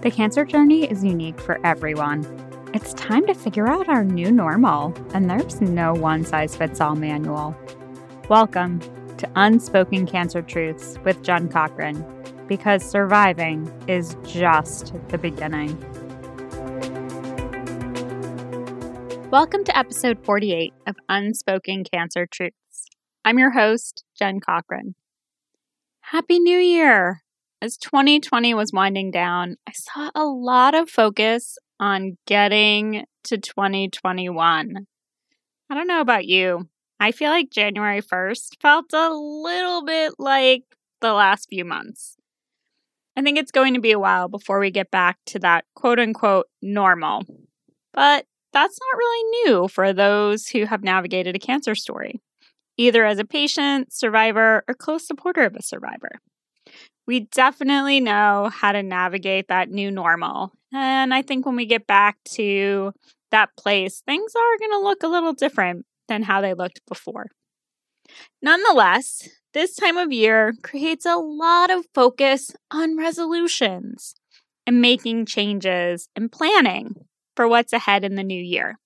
[0.00, 2.24] The cancer journey is unique for everyone.
[2.72, 6.94] It's time to figure out our new normal, and there's no one size fits all
[6.94, 7.56] manual.
[8.28, 8.78] Welcome
[9.16, 12.04] to Unspoken Cancer Truths with Jen Cochran,
[12.46, 15.76] because surviving is just the beginning.
[19.32, 22.86] Welcome to episode 48 of Unspoken Cancer Truths.
[23.24, 24.94] I'm your host, Jen Cochran.
[26.02, 27.24] Happy New Year!
[27.60, 34.86] As 2020 was winding down, I saw a lot of focus on getting to 2021.
[35.68, 36.68] I don't know about you.
[37.00, 40.62] I feel like January 1st felt a little bit like
[41.00, 42.16] the last few months.
[43.16, 45.98] I think it's going to be a while before we get back to that quote
[45.98, 47.24] unquote normal.
[47.92, 52.20] But that's not really new for those who have navigated a cancer story,
[52.76, 56.20] either as a patient, survivor, or close supporter of a survivor
[57.08, 60.52] we definitely know how to navigate that new normal.
[60.74, 62.92] And I think when we get back to
[63.30, 67.28] that place, things are going to look a little different than how they looked before.
[68.42, 74.14] Nonetheless, this time of year creates a lot of focus on resolutions
[74.66, 76.94] and making changes and planning
[77.34, 78.76] for what's ahead in the new year.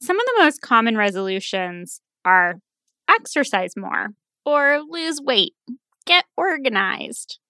[0.00, 2.60] Some of the most common resolutions are
[3.08, 4.10] exercise more
[4.46, 5.54] or lose weight,
[6.06, 7.40] get organized,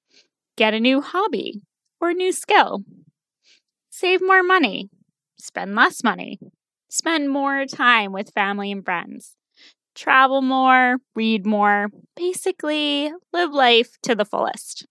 [0.56, 1.62] get a new hobby
[2.00, 2.84] or new skill,
[3.91, 4.91] save more money,
[5.39, 6.39] spend less money,
[6.89, 9.36] spend more time with family and friends,
[9.95, 14.86] travel more, read more, basically live life to the fullest.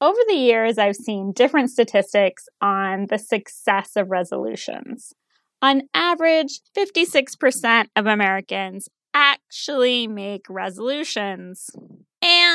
[0.00, 5.12] Over the years, I've seen different statistics on the success of resolutions.
[5.60, 11.70] On average, 56% of Americans actually make resolutions.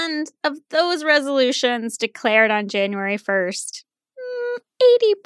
[0.03, 3.83] And of those resolutions declared on January 1st,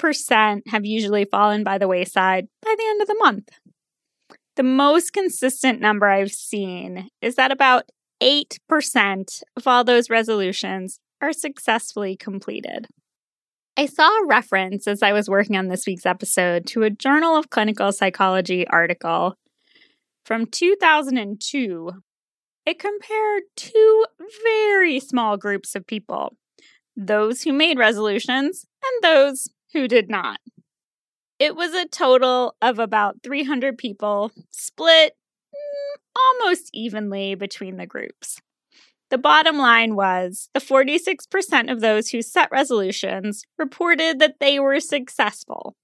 [0.00, 3.48] mm, have usually fallen by the wayside by the end of the month.
[4.54, 7.90] The most consistent number I've seen is that about
[8.22, 12.86] 8% of all those resolutions are successfully completed.
[13.76, 17.36] I saw a reference as I was working on this week's episode to a Journal
[17.36, 19.34] of Clinical Psychology article
[20.24, 21.90] from 2002
[22.68, 24.04] it compared two
[24.44, 26.36] very small groups of people
[27.00, 30.40] those who made resolutions and those who did not.
[31.38, 35.14] It was a total of about 300 people, split
[35.54, 38.40] mm, almost evenly between the groups.
[39.10, 44.80] The bottom line was the 46% of those who set resolutions reported that they were
[44.80, 45.76] successful,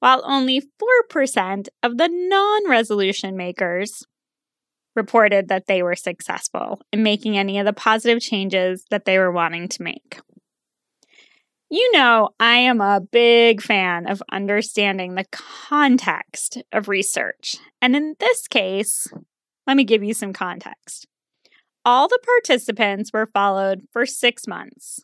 [0.00, 4.04] while only 4% of the non resolution makers
[4.94, 9.32] reported that they were successful in making any of the positive changes that they were
[9.32, 10.20] wanting to make.
[11.70, 17.56] You know, I am a big fan of understanding the context of research.
[17.80, 19.06] And in this case,
[19.66, 21.06] let me give you some context.
[21.84, 25.00] All the participants were followed for six months.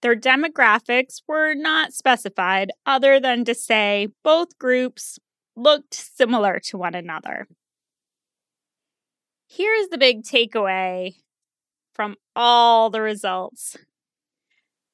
[0.00, 5.18] Their demographics were not specified other than to say both groups
[5.56, 7.48] looked similar to one another.
[9.48, 11.14] Here's the big takeaway
[11.94, 13.76] from all the results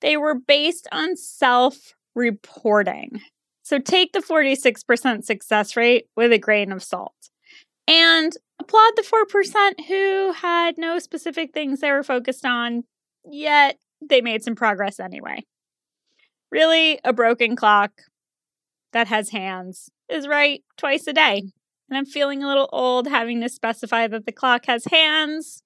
[0.01, 3.21] they were based on self reporting.
[3.63, 7.31] So take the 46% success rate with a grain of salt
[7.87, 12.83] and applaud the 4% who had no specific things they were focused on,
[13.25, 15.45] yet they made some progress anyway.
[16.51, 17.93] Really, a broken clock
[18.93, 21.45] that has hands is right twice a day
[21.93, 25.63] and I'm feeling a little old having to specify that the clock has hands.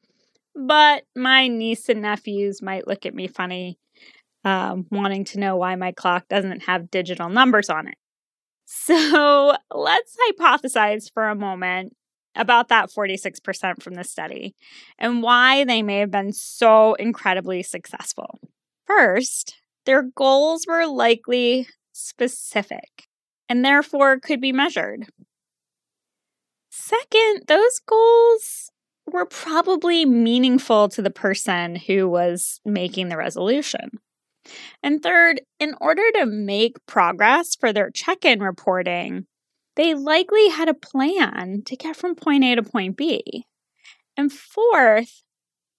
[0.56, 3.78] But my niece and nephews might look at me funny,
[4.44, 7.94] um, wanting to know why my clock doesn't have digital numbers on it.
[8.65, 11.94] So let's hypothesize for a moment
[12.34, 14.56] about that 46% from the study
[14.98, 18.41] and why they may have been so incredibly successful.
[18.84, 19.54] First,
[19.84, 23.06] their goals were likely specific
[23.48, 25.06] and therefore could be measured.
[26.86, 28.71] Second, those goals
[29.09, 33.98] were probably meaningful to the person who was making the resolution.
[34.84, 39.27] And third, in order to make progress for their check in reporting,
[39.74, 43.47] they likely had a plan to get from point A to point B.
[44.16, 45.24] And fourth,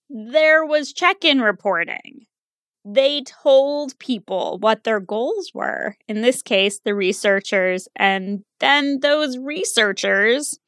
[0.09, 2.25] there was check in reporting.
[2.83, 9.37] They told people what their goals were, in this case, the researchers, and then those
[9.37, 10.59] researchers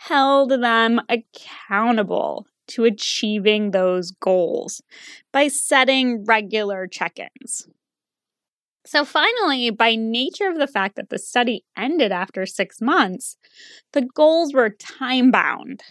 [0.00, 4.80] held them accountable to achieving those goals
[5.30, 7.68] by setting regular check ins.
[8.86, 13.36] So, finally, by nature of the fact that the study ended after six months,
[13.92, 15.82] the goals were time bound.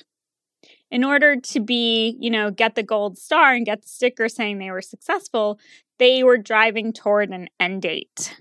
[0.90, 4.58] In order to be, you know, get the gold star and get the sticker saying
[4.58, 5.60] they were successful,
[6.00, 8.36] they were driving toward an end date.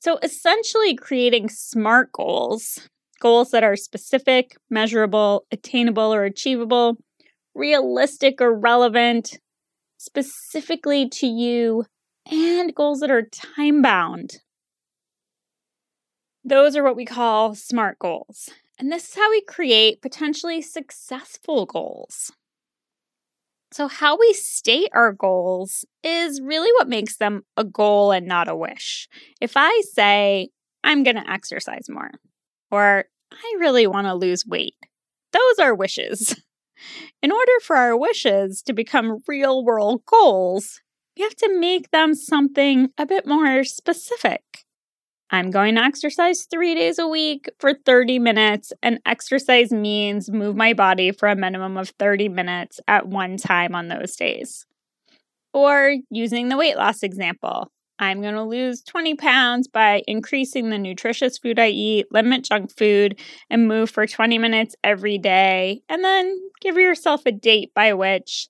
[0.00, 2.88] So, essentially, creating SMART goals,
[3.20, 6.96] goals that are specific, measurable, attainable, or achievable,
[7.54, 9.38] realistic or relevant,
[9.96, 11.84] specifically to you,
[12.30, 14.38] and goals that are time bound.
[16.44, 18.50] Those are what we call SMART goals.
[18.78, 22.32] And this is how we create potentially successful goals.
[23.70, 28.48] So, how we state our goals is really what makes them a goal and not
[28.48, 29.08] a wish.
[29.40, 30.48] If I say,
[30.82, 32.12] I'm going to exercise more,
[32.70, 34.74] or I really want to lose weight,
[35.32, 36.40] those are wishes.
[37.22, 40.80] In order for our wishes to become real world goals,
[41.16, 44.42] we have to make them something a bit more specific.
[45.30, 50.56] I'm going to exercise three days a week for 30 minutes, and exercise means move
[50.56, 54.64] my body for a minimum of 30 minutes at one time on those days.
[55.52, 60.78] Or using the weight loss example, I'm going to lose 20 pounds by increasing the
[60.78, 63.18] nutritious food I eat, limit junk food,
[63.50, 65.82] and move for 20 minutes every day.
[65.88, 68.48] And then give yourself a date by which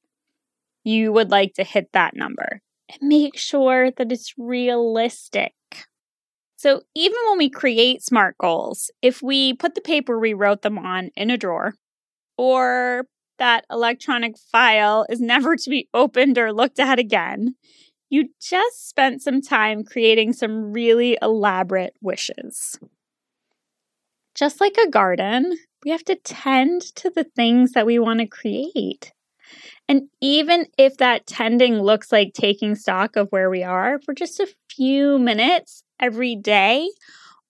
[0.85, 2.61] you would like to hit that number.
[2.91, 5.53] And make sure that it's realistic.
[6.57, 10.79] So, even when we create SMART goals, if we put the paper we wrote them
[10.79, 11.75] on in a drawer,
[12.37, 13.07] or
[13.39, 17.55] that electronic file is never to be opened or looked at again,
[18.11, 22.79] you just spent some time creating some really elaborate wishes.
[24.35, 28.27] Just like a garden, we have to tend to the things that we want to
[28.27, 29.13] create.
[29.89, 34.41] And even if that tending looks like taking stock of where we are for just
[34.41, 36.89] a few minutes every day,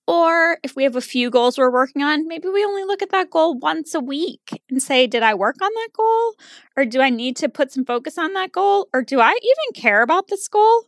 [0.08, 3.10] or if we have a few goals we're working on, maybe we only look at
[3.10, 6.34] that goal once a week and say, Did I work on that goal?
[6.78, 8.88] Or do I need to put some focus on that goal?
[8.94, 10.86] Or do I even care about this goal?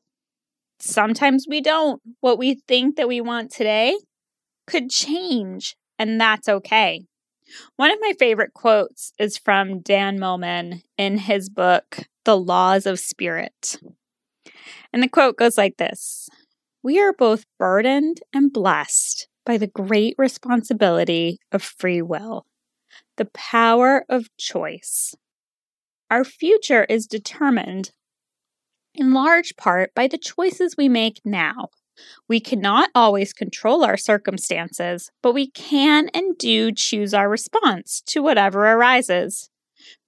[0.79, 2.01] Sometimes we don't.
[2.21, 3.99] What we think that we want today
[4.67, 7.03] could change, and that's okay.
[7.77, 12.99] One of my favorite quotes is from Dan Millman in his book, The Laws of
[12.99, 13.77] Spirit.
[14.95, 16.31] And the quote goes like this
[16.83, 22.47] We are both burdened and blessed by the great responsibility of free will,
[23.19, 25.15] the power of choice.
[26.11, 27.91] Our future is determined
[28.95, 31.69] in large part by the choices we make now.
[32.29, 38.23] We cannot always control our circumstances, but we can and do choose our response to
[38.23, 39.51] whatever arises.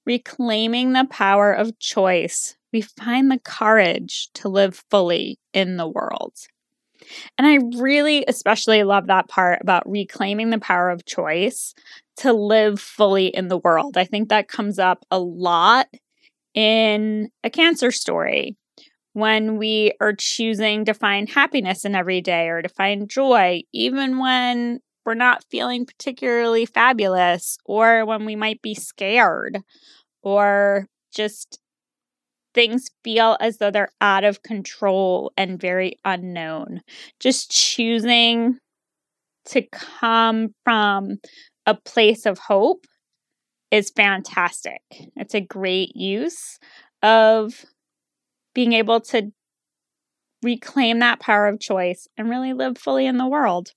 [0.06, 6.32] Reclaiming the power of choice, we find the courage to live fully in the world.
[7.38, 11.74] And I really especially love that part about reclaiming the power of choice
[12.18, 13.96] to live fully in the world.
[13.96, 15.88] I think that comes up a lot
[16.54, 18.56] in a cancer story
[19.14, 24.18] when we are choosing to find happiness in every day or to find joy, even
[24.18, 29.58] when we're not feeling particularly fabulous or when we might be scared
[30.22, 31.58] or just
[32.54, 36.82] things feel as though they're out of control and very unknown.
[37.20, 38.58] Just choosing
[39.46, 41.18] to come from
[41.66, 42.86] a place of hope
[43.70, 44.82] is fantastic.
[45.16, 46.58] It's a great use
[47.02, 47.64] of
[48.54, 49.32] being able to
[50.42, 53.72] reclaim that power of choice and really live fully in the world.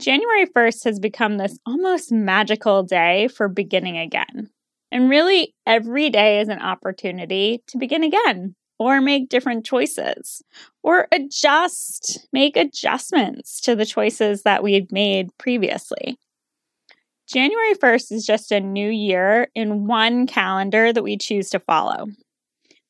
[0.00, 4.48] January 1st has become this almost magical day for beginning again.
[4.90, 10.42] And really, every day is an opportunity to begin again or make different choices
[10.82, 16.18] or adjust, make adjustments to the choices that we've made previously.
[17.26, 22.06] January 1st is just a new year in one calendar that we choose to follow.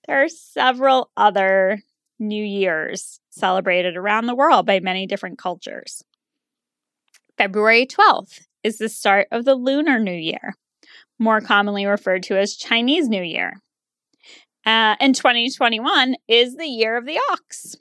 [0.07, 1.81] There are several other
[2.21, 6.03] New Year's celebrated around the world by many different cultures.
[7.37, 10.55] February 12th is the start of the Lunar New Year
[11.19, 13.61] more commonly referred to as Chinese New Year.
[14.67, 17.77] Uh, and 2021 is the year of the ox.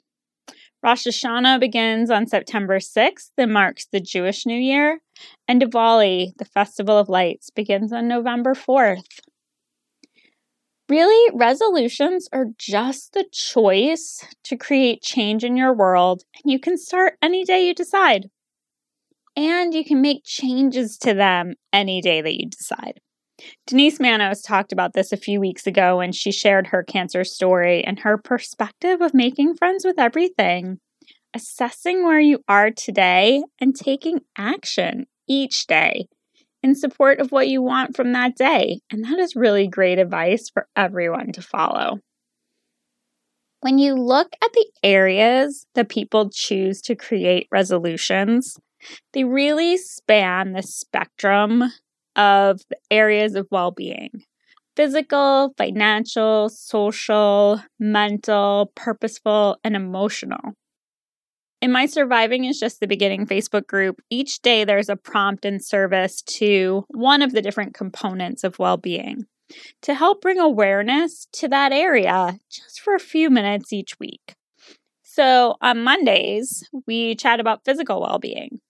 [0.82, 5.00] Rosh Hashanah begins on September 6th and marks the Jewish New Year,
[5.48, 9.20] and Diwali, the Festival of Lights, begins on November 4th.
[10.88, 16.78] Really, resolutions are just the choice to create change in your world, and you can
[16.78, 18.30] start any day you decide.
[19.36, 23.00] And you can make changes to them any day that you decide.
[23.66, 27.84] Denise Manos talked about this a few weeks ago when she shared her cancer story
[27.84, 30.78] and her perspective of making friends with everything,
[31.34, 36.06] assessing where you are today, and taking action each day
[36.62, 38.80] in support of what you want from that day.
[38.90, 42.00] And that is really great advice for everyone to follow.
[43.60, 48.56] When you look at the areas that people choose to create resolutions,
[49.12, 51.64] they really span the spectrum
[52.18, 52.60] of
[52.90, 54.10] areas of well being
[54.76, 60.52] physical, financial, social, mental, purposeful, and emotional.
[61.60, 65.64] In my Surviving is Just the Beginning Facebook group, each day there's a prompt and
[65.64, 69.24] service to one of the different components of well being
[69.82, 74.36] to help bring awareness to that area just for a few minutes each week.
[75.02, 78.60] So on Mondays, we chat about physical well being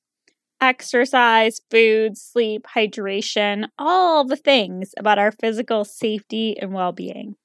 [0.60, 7.36] exercise, food, sleep, hydration, all the things about our physical safety and well being.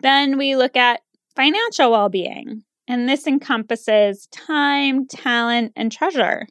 [0.00, 1.00] Then we look at
[1.36, 6.46] financial well being, and this encompasses time, talent, and treasure.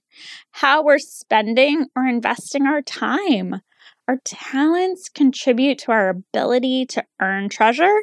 [0.51, 3.61] How we're spending or investing our time.
[4.07, 7.95] Our talents contribute to our ability to earn treasure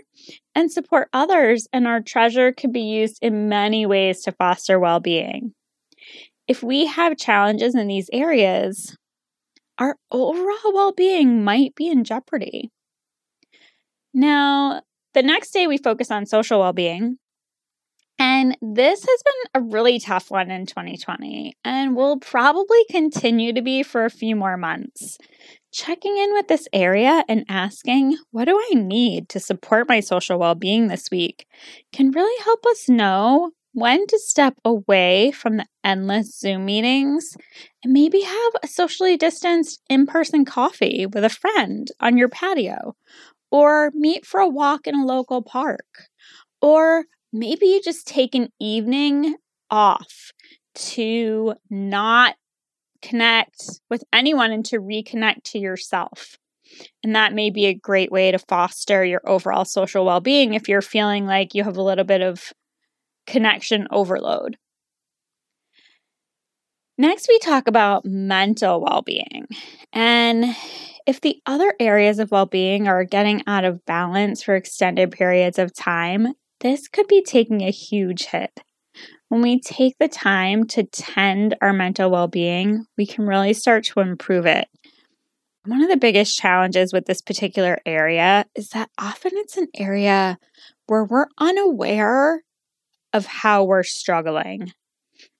[0.54, 5.00] and support others, and our treasure can be used in many ways to foster well
[5.00, 5.52] being
[6.48, 8.96] if we have challenges in these areas,
[9.78, 12.70] our overall well being might be in jeopardy.
[14.14, 14.82] Now,
[15.14, 17.18] the next day we focus on social well being.
[18.18, 23.60] And this has been a really tough one in 2020 and will probably continue to
[23.60, 25.18] be for a few more months.
[25.70, 30.38] Checking in with this area and asking, what do I need to support my social
[30.38, 31.46] well being this week,
[31.92, 37.36] can really help us know when to step away from the endless Zoom meetings
[37.84, 42.96] and maybe have a socially distanced in person coffee with a friend on your patio,
[43.50, 46.08] or meet for a walk in a local park,
[46.62, 47.04] or
[47.34, 49.36] maybe you just take an evening
[49.70, 50.32] off
[50.74, 52.36] to not
[53.02, 56.38] connect with anyone and to reconnect to yourself.
[57.04, 60.66] And that may be a great way to foster your overall social well being if
[60.66, 62.54] you're feeling like you have a little bit of
[63.26, 64.56] connection overload.
[66.98, 69.46] Next, we talk about mental well being.
[69.92, 70.56] And
[71.06, 75.58] if the other areas of well being are getting out of balance for extended periods
[75.58, 78.60] of time, this could be taking a huge hit.
[79.28, 83.84] When we take the time to tend our mental well being, we can really start
[83.84, 84.68] to improve it.
[85.66, 90.38] One of the biggest challenges with this particular area is that often it's an area
[90.86, 92.42] where we're unaware
[93.16, 94.72] of how we're struggling.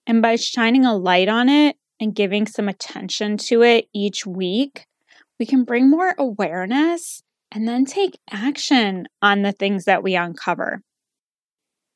[0.06, 4.86] And by shining a light on it and giving some attention to it each week,
[5.38, 10.80] we can bring more awareness and then take action on the things that we uncover.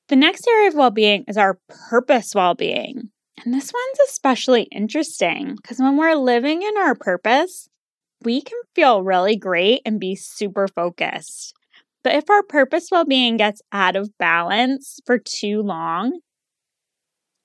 [0.09, 1.59] The next area of well being is our
[1.89, 3.11] purpose well being.
[3.43, 7.69] And this one's especially interesting because when we're living in our purpose,
[8.23, 11.55] we can feel really great and be super focused.
[12.03, 16.21] But if our purpose well being gets out of balance for too long,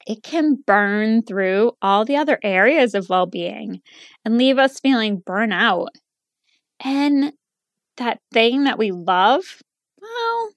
[0.07, 3.81] it can burn through all the other areas of well being
[4.23, 5.87] and leave us feeling burnout.
[6.83, 7.33] And
[7.97, 9.43] that thing that we love,
[10.01, 10.51] well,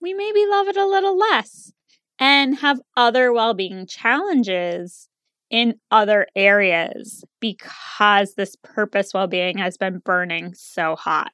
[0.00, 1.72] we maybe love it a little less
[2.18, 5.08] and have other well being challenges
[5.50, 11.32] in other areas because this purpose well being has been burning so hot.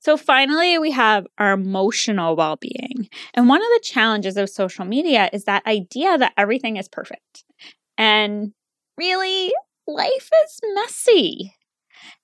[0.00, 3.08] So, finally, we have our emotional well being.
[3.34, 7.44] And one of the challenges of social media is that idea that everything is perfect.
[7.98, 8.52] And
[8.96, 9.52] really,
[9.86, 11.54] life is messy.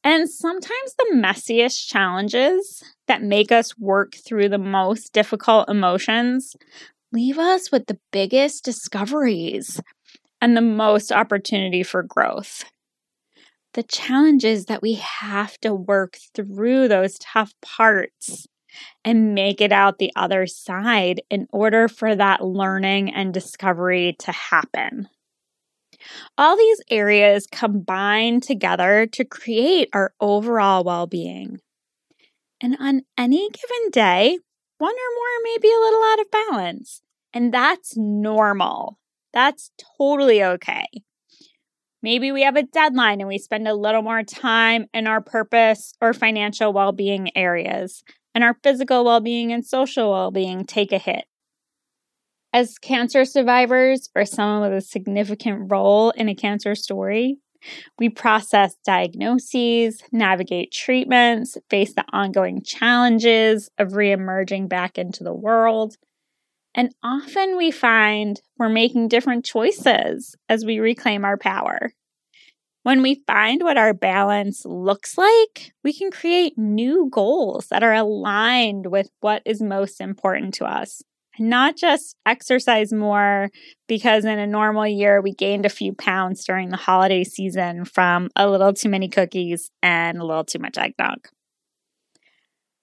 [0.05, 6.57] And sometimes the messiest challenges that make us work through the most difficult emotions
[7.13, 9.81] leave us with the biggest discoveries
[10.41, 12.65] and the most opportunity for growth
[13.75, 18.47] the challenge is that we have to work through those tough parts
[19.05, 24.33] and make it out the other side in order for that learning and discovery to
[24.33, 25.09] happen.
[26.37, 31.61] All these areas combine together to create our overall well being.
[32.61, 34.39] And on any given day,
[34.79, 37.03] one or more may be a little out of balance.
[37.33, 38.99] And that's normal.
[39.33, 40.85] That's totally okay.
[42.03, 45.95] Maybe we have a deadline and we spend a little more time in our purpose
[46.01, 48.03] or financial well being areas,
[48.35, 51.25] and our physical well being and social well being take a hit.
[52.53, 57.39] As cancer survivors or someone with a significant role in a cancer story,
[57.99, 65.97] We process diagnoses, navigate treatments, face the ongoing challenges of reemerging back into the world.
[66.75, 71.93] And often we find we're making different choices as we reclaim our power.
[72.83, 77.93] When we find what our balance looks like, we can create new goals that are
[77.93, 81.03] aligned with what is most important to us
[81.39, 83.51] not just exercise more
[83.87, 88.29] because in a normal year we gained a few pounds during the holiday season from
[88.37, 91.29] a little too many cookies and a little too much eggnog.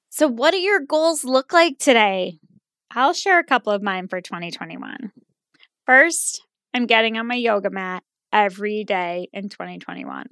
[0.10, 2.40] So, what do your goals look like today?
[2.92, 5.12] I'll share a couple of mine for 2021.
[5.86, 10.26] First, I'm getting on my yoga mat every day in 2021.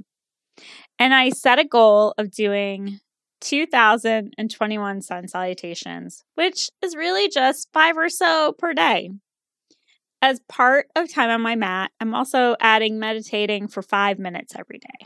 [1.00, 3.00] And I set a goal of doing
[3.42, 9.12] 2021 sun salutations, which is really just five or so per day.
[10.22, 14.80] As part of time on my mat, I'm also adding meditating for five minutes every
[14.80, 15.06] day.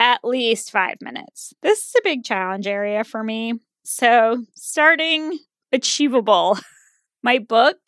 [0.00, 1.54] At least five minutes.
[1.62, 3.54] This is a big challenge area for me.
[3.84, 5.38] So, starting
[5.74, 6.58] achievable.
[7.22, 7.78] My book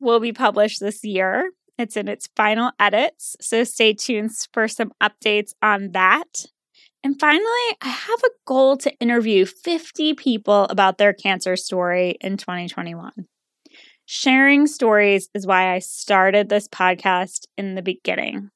[0.00, 1.50] will be published this year.
[1.78, 6.44] It's in its final edits, so stay tuned for some updates on that.
[7.02, 7.44] And finally,
[7.80, 13.12] I have a goal to interview 50 people about their cancer story in 2021.
[14.04, 18.50] Sharing stories is why I started this podcast in the beginning.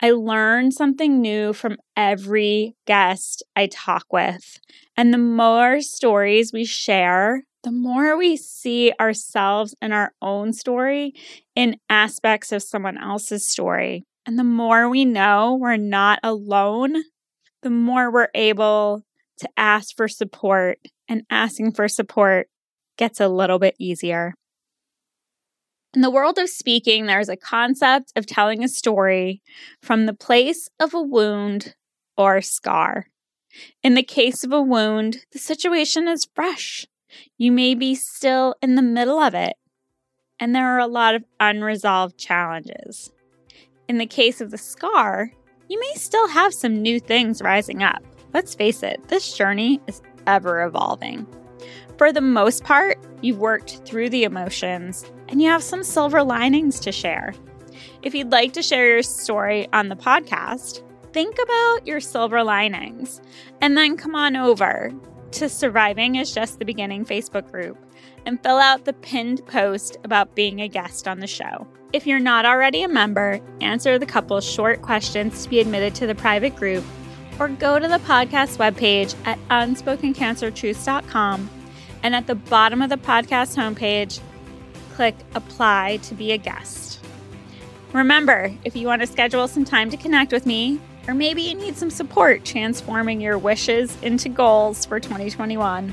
[0.00, 4.60] I learn something new from every guest I talk with.
[4.96, 11.14] And the more stories we share, the more we see ourselves and our own story
[11.54, 14.04] in aspects of someone else's story.
[14.26, 16.96] And the more we know we're not alone
[17.64, 19.02] the more we're able
[19.38, 22.46] to ask for support, and asking for support
[22.96, 24.34] gets a little bit easier.
[25.94, 29.40] In the world of speaking, there's a concept of telling a story
[29.80, 31.76] from the place of a wound
[32.16, 33.06] or scar.
[33.80, 36.84] In the case of a wound, the situation is fresh.
[37.38, 39.54] You may be still in the middle of it,
[40.40, 43.12] and there are a lot of unresolved challenges.
[43.88, 45.30] In the case of the scar,
[45.68, 48.02] you may still have some new things rising up.
[48.32, 51.24] Let's face it, this journey is ever evolving.
[51.98, 56.80] For the most part, you've worked through the emotions and you have some silver linings
[56.80, 57.34] to share.
[58.02, 60.82] If you'd like to share your story on the podcast,
[61.12, 63.20] think about your silver linings
[63.60, 64.92] and then come on over
[65.32, 67.76] to Surviving is Just the Beginning Facebook group
[68.26, 71.66] and fill out the pinned post about being a guest on the show.
[71.92, 76.06] If you're not already a member, answer the couple short questions to be admitted to
[76.06, 76.84] the private group
[77.38, 81.50] or go to the podcast webpage at unspokencancertruths.com
[82.02, 84.20] and at the bottom of the podcast homepage,
[84.94, 87.00] click apply to be a guest.
[87.92, 91.54] Remember, if you want to schedule some time to connect with me, or maybe you
[91.54, 95.92] need some support transforming your wishes into goals for 2021,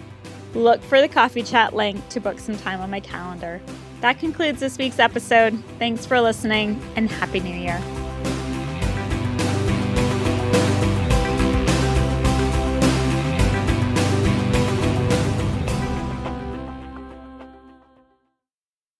[0.53, 3.61] look for the coffee chat link to book some time on my calendar.
[4.01, 5.61] That concludes this week's episode.
[5.77, 8.00] Thanks for listening and Happy New Year.